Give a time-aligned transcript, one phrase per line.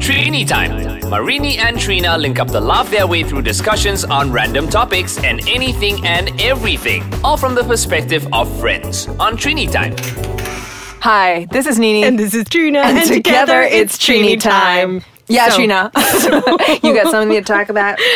[0.00, 0.98] Trini Time.
[1.10, 5.46] Marini and Trina link up to laugh their way through discussions on random topics and
[5.48, 9.94] anything and everything, all from the perspective of friends on Trini Time.
[11.02, 12.02] Hi, this is Nini.
[12.04, 12.80] And this is Trina.
[12.80, 15.02] And together it's Trini time.
[15.28, 15.90] Yeah, So- Trina.
[16.82, 17.98] you got something to talk about?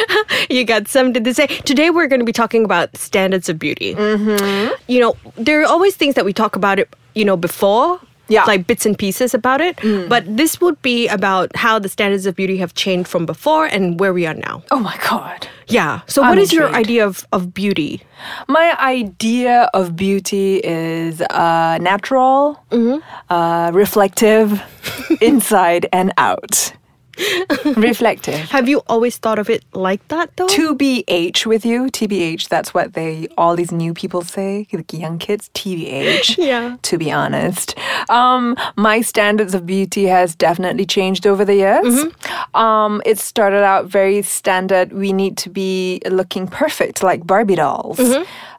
[0.50, 1.46] You got something to say.
[1.46, 3.94] Today we're going to be talking about standards of beauty.
[3.94, 4.74] Mm-hmm.
[4.88, 7.98] You know, there are always things that we talk about it, you know, before.
[8.28, 8.44] Yeah.
[8.44, 9.78] Like bits and pieces about it.
[10.08, 14.00] But this would be about how the standards of beauty have changed from before and
[14.00, 14.62] where we are now.
[14.70, 15.46] Oh my god.
[15.68, 16.00] Yeah.
[16.06, 18.02] So, I'm what is your idea of, of beauty?
[18.48, 22.62] My idea of beauty is uh, natural,
[23.30, 24.62] uh, reflective,
[25.20, 26.72] inside and out.
[27.76, 28.34] reflective.
[28.50, 30.48] Have you always thought of it like that, though?
[30.48, 32.48] To TBH with you, TBH.
[32.48, 35.50] That's what they all these new people say, like young kids.
[35.54, 36.38] TBH.
[36.44, 36.76] Yeah.
[36.82, 37.74] To be honest,
[38.10, 42.04] um, my standards of beauty has definitely changed over the years.
[42.54, 44.92] Um, it started out very standard.
[44.92, 47.98] We need to be looking perfect, like Barbie dolls.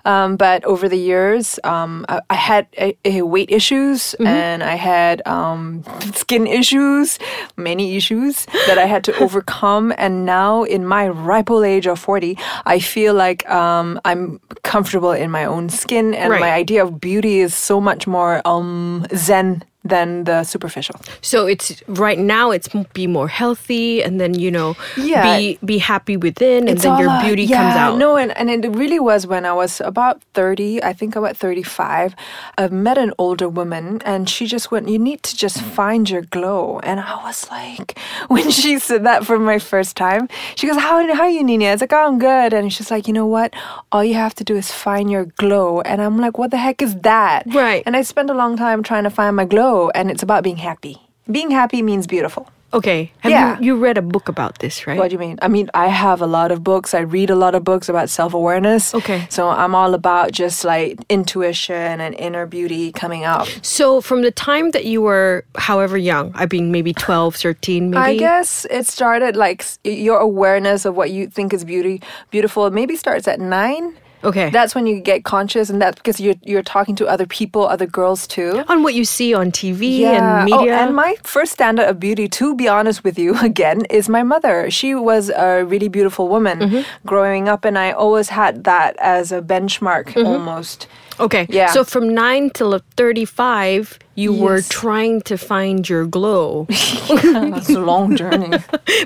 [0.05, 4.75] Um, but over the years, um, I, I had uh, uh, weight issues and I
[4.75, 7.19] had um, skin issues,
[7.57, 9.93] many issues that I had to overcome.
[9.97, 15.11] And now, in my ripe old age of 40, I feel like um, I'm comfortable
[15.11, 16.39] in my own skin, and Right.
[16.41, 20.95] my idea of beauty is so much more um, zen than the superficial.
[21.21, 25.23] So it's right now it's be more healthy and then you know Yeah.
[25.37, 27.97] be be happy within and then your a- beauty yeah, comes out.
[27.97, 32.15] No, and, and it really was when I was about 30, I think about 35.
[32.57, 36.23] I met an older woman and she just went, You need to just find your
[36.35, 36.79] glow.
[36.83, 37.97] And I was like,
[38.33, 41.65] when she said that for my first time, she goes, How, how are you, Nina?
[41.65, 42.53] I was like, Oh, I'm good.
[42.53, 43.53] And she's like, You know what?
[43.91, 45.81] All you have to do is find your glow.
[45.81, 47.43] And I'm like, What the heck is that?
[47.53, 47.83] Right.
[47.85, 50.57] And I spent a long time trying to find my glow, and it's about being
[50.69, 50.95] happy.
[51.31, 52.43] Being happy means beautiful.
[52.73, 53.11] Okay.
[53.23, 53.57] Have Yeah.
[53.59, 54.97] you, you read a book about this, right?
[54.99, 55.37] What do you mean?
[55.41, 56.93] I mean, I have a lot of books.
[56.93, 58.93] I read a lot of books about self awareness.
[58.93, 59.27] Okay.
[59.29, 63.47] So I'm all about just like intuition and inner beauty coming out.
[63.61, 67.97] So from the time that you were however young, I mean maybe 12, 13 maybe.
[67.97, 72.69] I guess it started like your awareness of what you think is beauty, beautiful.
[72.71, 73.95] Maybe starts at nine.
[74.25, 74.49] Okay.
[74.49, 77.85] That's when you get conscious, and that's because you're you're talking to other people, other
[77.85, 78.63] girls too.
[78.67, 80.11] on what you see on TV Yeah.
[80.17, 80.73] and media.
[80.73, 84.23] Oh, and my first standard of beauty, to be honest with you, again, is my
[84.23, 84.69] mother.
[84.71, 86.81] She was a really beautiful woman Mm-hmm.
[87.07, 90.25] growing up, and I always had that as a benchmark Mm-hmm.
[90.27, 90.87] almost.
[91.19, 91.47] Okay.
[91.49, 91.67] Yeah.
[91.67, 96.67] So from 9 till 35, you were trying to find your glow.
[97.23, 98.57] That's a long journey.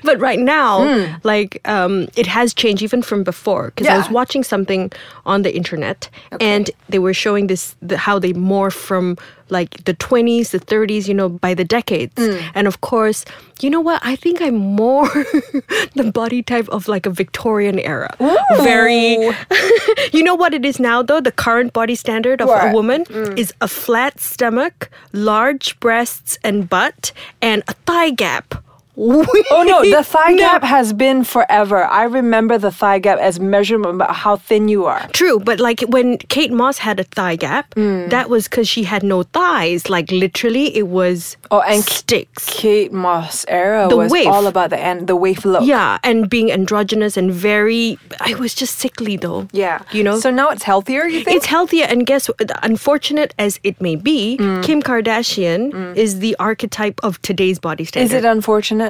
[0.03, 4.09] but right now, like um, it has changed even from before because I was.
[4.09, 4.92] Watching something
[5.25, 6.09] on the internet
[6.42, 9.18] and they were showing this the, how they morph from
[9.52, 12.14] like the 20s, the 30s, you know, by the decades.
[12.18, 12.38] Hmm.
[12.56, 13.26] And of course,
[13.62, 14.02] you know what?
[14.04, 15.08] I think I'm more
[15.96, 18.16] the body type of like a Victorian era.
[18.62, 19.30] Very.
[20.14, 21.22] you know what it is now though?
[21.22, 22.74] The current body standard of a What?
[22.74, 23.06] woman
[23.38, 27.12] is a flat stomach, large breasts and butt,
[27.42, 28.64] and a thigh gap.
[29.02, 30.38] Oh no, the thigh No.
[30.38, 31.86] gap has been forever.
[31.86, 35.08] I remember the thigh gap as measurement about how thin you are.
[35.14, 38.10] True, but like when Kate Moss had a thigh gap, Hmm.
[38.10, 39.90] that was because she had no thighs.
[39.90, 42.46] Like literally, it was Oh, and sticks.
[42.50, 44.28] Kate Moss era The was wave.
[44.28, 45.64] all about the and the wave look.
[45.66, 47.98] Yeah, and being androgynous and very.
[48.20, 49.48] I was just sickly though.
[49.54, 49.80] Yeah.
[49.92, 50.20] you know.
[50.20, 51.38] So now it's healthier, you think?
[51.38, 52.52] it's healthier, and guess what?
[52.64, 54.62] Unfortunate as it may be, Hmm.
[54.62, 58.06] Kim Kardashian is the archetype of today's body standard.
[58.06, 58.88] Is it unfortunate?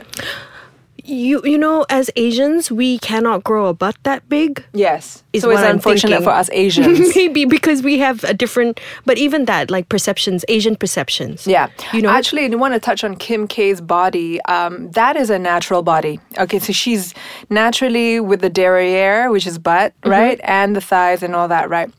[1.04, 4.64] You you know, as Asians, we cannot grow a butt that big.
[4.74, 5.24] Yes.
[5.34, 6.26] Is so it's I'm unfortunate thinking.
[6.26, 7.16] for us Asians.
[7.16, 11.48] Maybe because we have a different, but even that, like perceptions, Asian perceptions.
[11.48, 11.70] Yeah.
[11.94, 12.10] You know?
[12.10, 14.42] actually, I want to touch on Kim K's body.
[14.46, 16.20] Um, that is a natural body.
[16.38, 17.14] Okay, so she's
[17.50, 20.10] naturally with the derriere, which is butt, Mm-hmm.
[20.12, 20.40] right?
[20.44, 21.90] And the thighs and all that, right?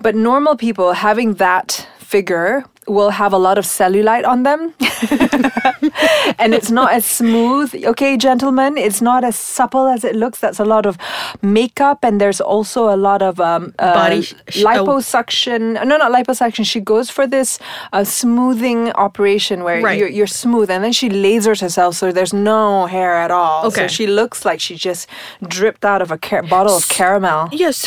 [0.00, 4.72] But normal people having that figure will have a lot of cellulite on them.
[6.38, 7.74] and it's not as smooth.
[7.84, 10.40] Okay, gentlemen, it's not as supple as it looks.
[10.40, 10.96] That's a lot of
[11.42, 14.64] makeup, and there's also a lot of um, uh, Body sh- oh.
[14.64, 15.74] liposuction.
[15.86, 16.64] No, not liposuction.
[16.66, 17.58] She goes for this
[17.92, 19.98] uh, smoothing operation where Right.
[19.98, 23.66] you're, you're smooth, and then she lasers herself, so there's no hair at all.
[23.66, 23.82] Okay.
[23.82, 25.08] So she looks like she just
[25.46, 27.48] dripped out of a car- bottle of caramel.
[27.52, 27.86] Yes.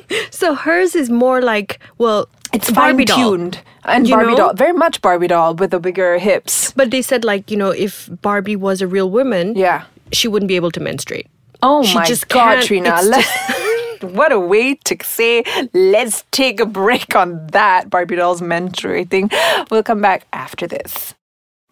[0.30, 3.30] so hers is more like, well, It's Barbie fine doll.
[3.36, 4.36] tuned and Barbie know?
[4.36, 6.72] doll, very much Barbie doll with the bigger hips.
[6.72, 9.84] But they said like, you know, if Barbie was a real woman, Yeah.
[10.12, 11.26] she wouldn't be able to menstruate.
[11.62, 13.00] Oh She my just God, Trina!
[13.02, 13.26] Let-
[14.00, 15.44] what a way to say.
[15.74, 19.30] Let's take a break on that Barbie dolls menstruating.
[19.70, 21.14] We'll come back after this.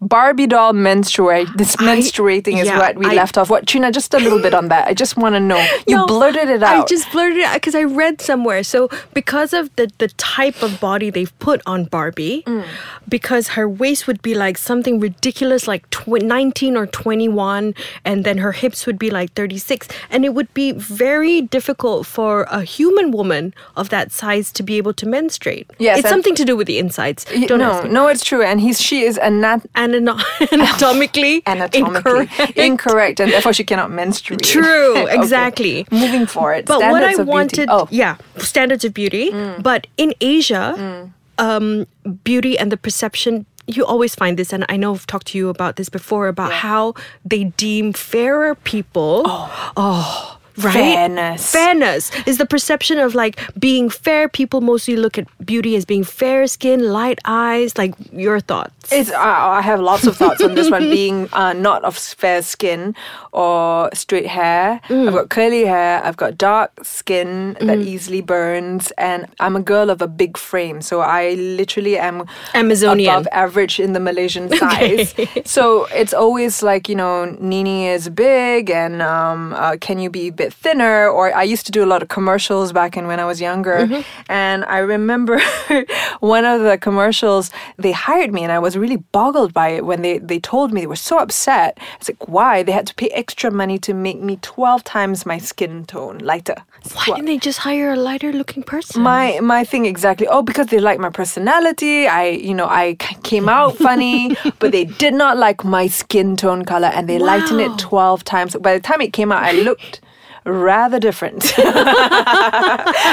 [0.01, 1.49] Barbie doll menstruate.
[1.57, 3.51] This menstruating is yeah, what we I- left off.
[3.51, 3.91] What Trina?
[3.91, 4.87] Just a little bit on that.
[4.89, 5.59] I just want to know.
[5.87, 6.85] You No, blurted it out.
[6.85, 8.63] I just blurted it out because I read somewhere.
[8.63, 12.65] So because of the the type of body they've put on Barbie, Mm.
[13.09, 17.75] because her waist would be like something ridiculous, like tw- nineteen or twenty one,
[18.05, 22.07] and then her hips would be like thirty six, and it would be very difficult
[22.07, 25.67] for a human woman of that size to be able to menstruate.
[25.79, 27.25] Yes, it's something to do with the insides.
[27.35, 30.21] Y- Don't no, no, it's true, and he's she is a anat- Anano-
[30.53, 32.57] anatomically, anatomically incorrect.
[32.59, 34.43] incorrect, and therefore she cannot menstruate.
[34.43, 35.15] True, Okay.
[35.15, 35.87] exactly.
[35.91, 37.89] Moving forward, But what I wanted, Oh, Mm.
[37.91, 39.31] yeah, standards of beauty.
[39.61, 41.87] But in Asia, um,
[42.25, 43.47] beauty and the perception.
[43.71, 46.53] You always find this, and I know I've talked to you about this before about
[46.65, 49.25] how they deem fairer people.
[49.27, 49.73] Oh.
[49.77, 50.28] Oh,
[50.65, 50.73] right.
[50.73, 51.53] Fairness.
[51.53, 54.29] Fairness is the perception of like being fair.
[54.29, 57.77] People mostly look at beauty as being fair skin, light eyes.
[57.77, 58.93] Like your thoughts.
[58.93, 60.89] It's, I I have lots of thoughts on this one.
[60.99, 62.95] Being uh, not of fair skin
[63.33, 64.81] or straight hair.
[64.89, 65.09] Mm.
[65.09, 66.03] I've got curly hair.
[66.05, 70.81] I've got dark skin that easily burns, and I'm a girl of a big frame.
[70.81, 73.11] So I literally am Amazonian.
[73.15, 75.15] above average in the Malaysian size.
[75.45, 80.29] so it's always like you know, Nini is big, and um, uh, can you be
[80.29, 81.09] a bit thinner?
[81.09, 83.79] Or I used to do a lot of commercials back in when I was younger,
[83.87, 84.03] mm-hmm.
[84.31, 85.41] and I remember
[86.21, 90.03] one of the commercials they hired me, and I was really boggled by it when
[90.03, 91.79] they they told me they were so upset.
[91.99, 95.39] It's like why they had to pay extra money to make me twelve times my
[95.39, 96.57] skin tone lighter.
[96.95, 99.03] Why didn't they just hire a lighter looking person?
[99.03, 100.27] My my thing exactly.
[100.29, 102.07] Oh, because they like my personality.
[102.07, 106.65] I you know I came out funny, but they did not like my skin tone
[106.65, 108.57] color, and they lightened it twelve times.
[108.57, 110.01] By the time it came out, I looked
[110.45, 111.59] rather different,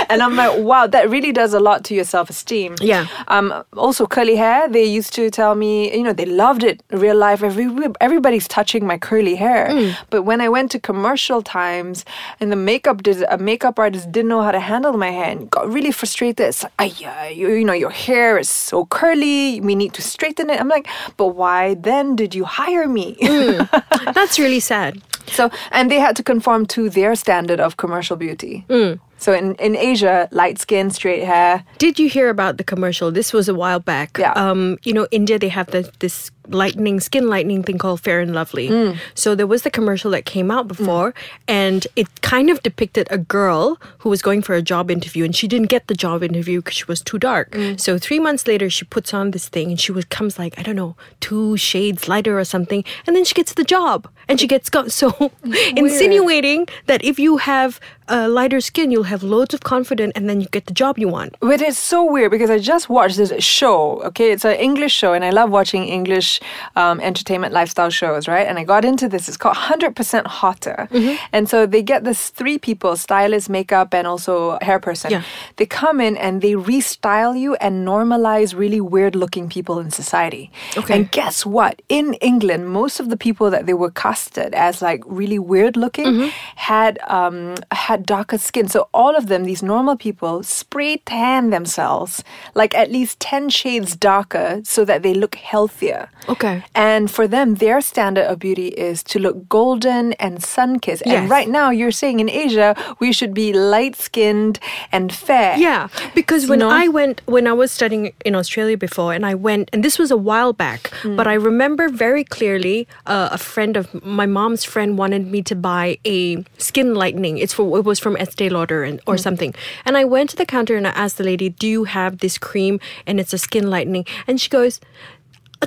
[0.09, 2.75] and I'm like, wow, that really does a lot to your self esteem.
[2.81, 3.07] Yeah.
[3.27, 3.63] Um.
[3.77, 4.67] Also, curly hair.
[4.69, 6.83] They used to tell me, you know, they loved it.
[6.91, 7.69] Real life, every
[8.01, 9.67] everybody's touching my curly hair.
[9.69, 9.97] Mm.
[10.09, 12.05] But when I went to commercial times,
[12.39, 15.31] and the makeup did, a uh, makeup artist didn't know how to handle my hair,
[15.31, 16.47] and got really frustrated.
[16.47, 19.59] It's like, "Ay, you, you know, your hair is so curly.
[19.61, 20.59] We need to straighten it.
[20.59, 20.87] I'm like,
[21.17, 23.15] but why then did you hire me?
[23.15, 24.13] Mm.
[24.13, 25.01] That's really sad.
[25.27, 28.65] So, and they had to conform to their standard of commercial beauty.
[28.69, 28.99] Mm.
[29.25, 31.63] So in, in Asia, light skin, straight hair.
[31.79, 33.09] Did you hear about the commercial?
[33.09, 34.19] This was a while back.
[34.19, 34.33] Yeah.
[34.33, 38.33] Um, you know, India they have the, this lightening skin lightening thing called Fair and
[38.33, 38.69] Lovely.
[38.69, 38.97] Mm.
[39.13, 41.13] So there was the commercial that came out before,
[41.47, 45.35] and it kind of depicted a girl who was going for a job interview, and
[45.35, 47.51] she didn't get the job interview because she was too dark.
[47.51, 47.79] Mm.
[47.79, 50.63] So three months later, she puts on this thing, and she was comes like I
[50.63, 54.47] don't know two shades lighter or something, and then she gets the job, and she
[54.47, 55.31] gets go- so
[55.75, 57.79] insinuating that if you have
[58.09, 61.07] uh, lighter skin, you'll have loads of confidence, and then you get the job you
[61.07, 61.35] want.
[61.39, 64.01] But it's so weird because I just watched this show.
[64.03, 66.39] Okay, it's an English show, and I love watching English
[66.75, 68.47] um, entertainment lifestyle shows, right?
[68.47, 69.27] And I got into this.
[69.27, 70.87] It's called 100% Hotter.
[70.91, 71.15] Mm-hmm.
[71.31, 75.11] And so they get this three people stylist, makeup, and also hair person.
[75.11, 75.23] Yeah.
[75.57, 80.51] They come in and they restyle you and normalize really weird looking people in society.
[80.77, 80.95] Okay.
[80.95, 81.81] And guess what?
[81.89, 86.05] In England, most of the people that they were casted as like really weird looking
[86.05, 86.29] Mm-hmm.
[86.55, 88.67] had um, had darker skin.
[88.67, 93.95] So all of them, these normal people, spray tan themselves like at least ten shades
[93.95, 96.09] darker so that they look healthier.
[96.29, 96.63] Okay.
[96.73, 101.03] And for them, their standard of beauty is to look golden and sun kissed.
[101.05, 101.21] Yes.
[101.21, 104.59] And right now, you're saying in Asia, we should be light skinned
[104.91, 105.57] and fair.
[105.57, 106.69] Yeah, because when know?
[106.69, 110.11] I went, when I was studying in Australia before, and I went, and this was
[110.11, 114.97] a while back, but I remember very clearly uh, a friend of my mom's friend
[114.97, 117.37] wanted me to buy a skin lightening.
[117.37, 119.19] It's for it was from Estee Lauder and, or mm.
[119.19, 122.19] something, and I went to the counter and I asked the lady, "Do you have
[122.19, 124.79] this cream?" And it's a skin lightening, and she goes.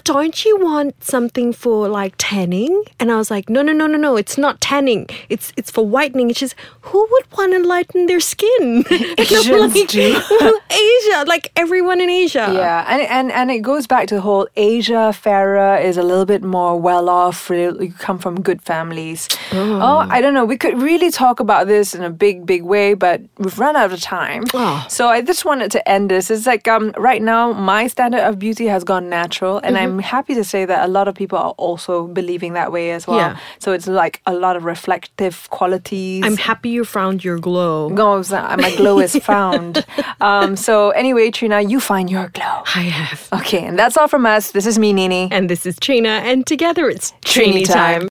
[0.05, 2.85] Don't you want something for like tanning?
[3.01, 4.17] And I was like, no, no, no, no, no.
[4.17, 5.09] It's not tanning.
[5.29, 6.31] It's it's for whitening.
[6.31, 8.85] It's just who would want to lighten their skin?
[9.19, 10.21] Asians like, do.
[10.41, 12.51] well, Asia, like everyone in Asia.
[12.53, 16.27] Yeah, and, and and it goes back to the whole Asia fairer is a little
[16.27, 17.51] bit more well off.
[17.51, 19.29] You come from good families.
[19.53, 20.07] Oh.
[20.11, 20.45] I don't know.
[20.45, 23.93] We could really talk about this in a big, big way, but we've run out
[23.93, 24.45] of time.
[24.55, 24.85] Oh.
[24.89, 26.31] So I just wanted to end this.
[26.31, 30.35] It's like um right now my standard of beauty has gone natural, and I'm happy
[30.35, 33.19] to say that a lot of people are also believing that way as well.
[33.19, 33.39] Yeah.
[33.59, 36.25] So it's like a lot of reflective qualities.
[36.25, 37.91] I'm happy you found your glow.
[37.91, 38.31] goes.
[38.31, 39.85] My glow is found.
[40.21, 42.63] um, so anyway, Trina, you find your glow.
[42.75, 43.29] I have.
[43.41, 44.53] Okay, and that's all from us.
[44.53, 45.29] This is me, Nini.
[45.31, 48.01] And this is Trina, and together it's Trini Trini time.
[48.01, 48.07] time.